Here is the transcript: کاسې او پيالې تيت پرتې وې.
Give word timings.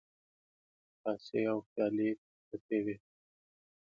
کاسې 1.01 1.39
او 1.51 1.57
پيالې 1.69 2.09
تيت 2.19 2.37
پرتې 2.47 2.77
وې. 2.85 2.95